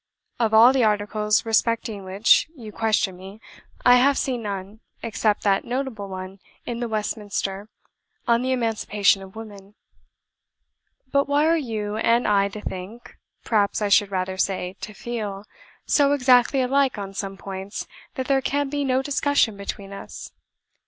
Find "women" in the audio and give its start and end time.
9.35-9.75